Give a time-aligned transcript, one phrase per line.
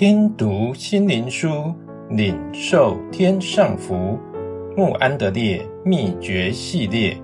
[0.00, 1.74] 听读心灵书，
[2.08, 4.18] 领受天上福。
[4.74, 7.20] 穆安德烈秘诀系列，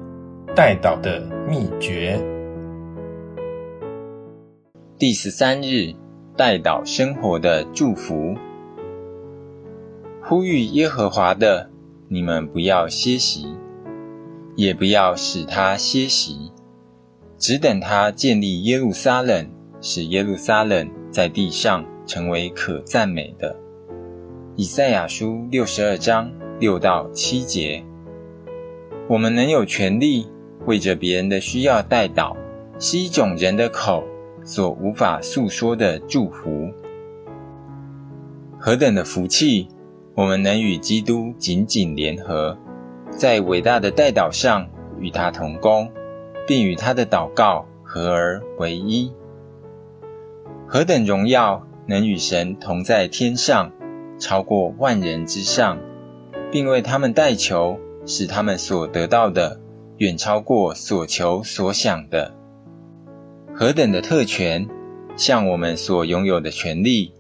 [0.54, 2.20] 代祷的秘诀。
[4.98, 5.94] 第十三日，
[6.36, 8.36] 代祷生活的祝福。
[10.22, 11.70] 呼吁耶和华的，
[12.08, 13.56] 你们不要歇息，
[14.54, 16.52] 也不要使他歇息，
[17.38, 19.48] 只等他建立耶路撒冷，
[19.80, 23.56] 使耶路撒冷在地上成为可赞美的。
[24.54, 27.84] 以赛亚书六十二章六到七节。
[29.08, 30.26] 我们能有权利
[30.64, 32.36] 为着别人的需要代祷，
[32.78, 34.04] 是一种人的口
[34.42, 36.72] 所无法诉说的祝福。
[38.58, 39.68] 何等的福气！
[40.14, 42.56] 我们能与基督紧紧联合，
[43.10, 44.66] 在伟大的代祷上
[44.98, 45.92] 与他同工，
[46.46, 49.12] 并与他的祷告合而为一。
[50.66, 51.66] 何等荣耀！
[51.86, 53.72] 能与神同在天上，
[54.18, 55.78] 超过万人之上，
[56.50, 59.60] 并为他们代求，使他们所得到的
[59.98, 62.34] 远超过所求所想的。
[63.54, 64.68] 何等的特权！
[65.16, 67.14] 像我们所拥有的权利，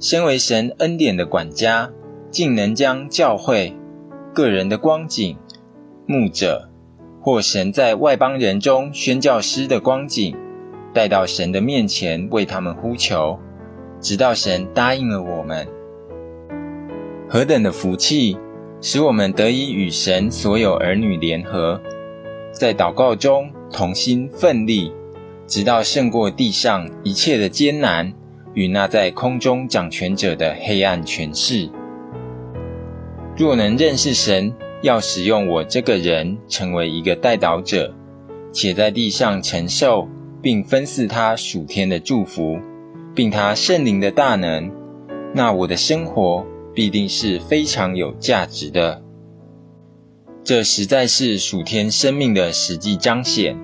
[0.00, 1.92] 身为神恩典的管家。
[2.28, 3.74] 竟能将教会、
[4.34, 5.38] 个人的光景、
[6.06, 6.68] 牧者
[7.22, 10.36] 或神在外邦人中宣教师的光景，
[10.92, 13.38] 带到神的面前为他们呼求，
[14.00, 15.66] 直到神答应了我们。
[17.28, 18.36] 何等的福气，
[18.80, 21.80] 使我们得以与神所有儿女联合，
[22.52, 24.92] 在祷告中同心奋力，
[25.46, 28.12] 直到胜过地上一切的艰难
[28.54, 31.68] 与那在空中掌权者的黑暗权势。
[33.36, 37.94] 若能认识神，要使用我这个人成为一个代祷者，
[38.52, 40.08] 且在地上承受
[40.40, 42.58] 并分赐他属天的祝福，
[43.16, 44.70] 并他圣灵的大能，
[45.34, 49.02] 那我的生活必定是非常有价值的。
[50.44, 53.58] 这实在是属天生命的实际彰显，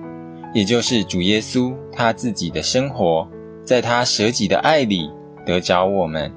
[0.53, 3.29] 也就是主耶稣他自己的生活，
[3.63, 5.09] 在他舍己的爱里
[5.45, 6.33] 得着我们，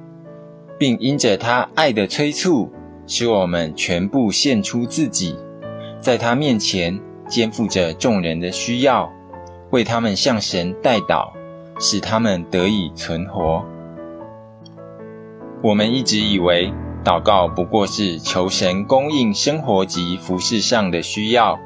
[0.78, 2.70] 并因着他爱的催促。
[3.08, 5.36] 使我们全部献出自己，
[6.00, 9.12] 在他面前肩负着众人的需要，
[9.70, 11.30] 为他们向神代祷，
[11.78, 13.64] 使他们得以存活。
[15.62, 16.72] 我们一直以为
[17.04, 21.58] 祷告不过是求神供应生活及服饰上的需要，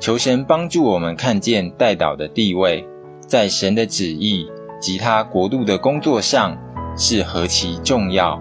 [0.00, 2.86] 求神帮助我们看见代祷的地位，
[3.20, 4.48] 在神的旨意
[4.80, 6.58] 及他国度的工作上
[6.96, 8.40] 是何其重要。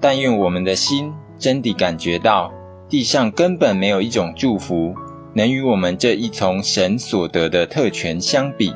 [0.00, 1.14] 但愿我们的心。
[1.36, 2.52] 真的感觉到，
[2.88, 4.94] 地上根本没有一种祝福
[5.34, 8.72] 能与我们这一从神所得的特权相比。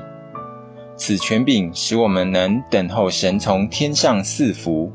[0.98, 4.92] 此权柄使我们能等候神从天上赐福，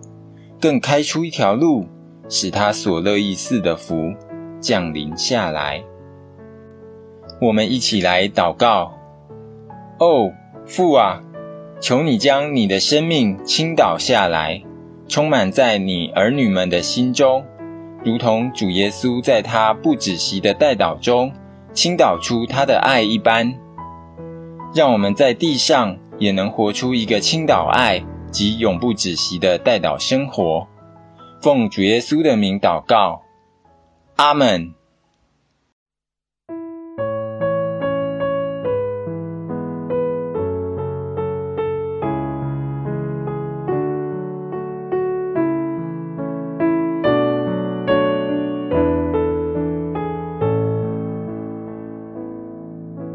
[0.59, 1.85] 更开出一条路，
[2.27, 4.13] 使他所乐意赐的福
[4.59, 5.83] 降临下来。
[7.39, 8.95] 我们一起来祷告：
[9.97, 10.33] 哦，
[10.65, 11.21] 父啊，
[11.79, 14.61] 求你将你的生命倾倒下来，
[15.07, 17.45] 充满在你儿女们的心中。
[18.03, 21.31] 如同主耶稣在他不止息的代祷中
[21.73, 23.55] 倾倒出他的爱一般，
[24.73, 30.67] 让我们在地上也能活出一个倾倒爱及永不止息的代祷生活。
[31.41, 33.21] 奉主耶稣的名祷告，
[34.15, 34.73] 阿门。